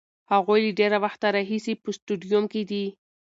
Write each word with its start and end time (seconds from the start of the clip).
هغوی 0.31 0.59
له 0.65 0.71
ډېر 0.79 0.91
وخته 1.03 1.27
راهیسې 1.35 1.73
په 1.81 1.89
سټډیوم 1.95 2.45
کې 2.53 2.61
دي. 2.69 2.85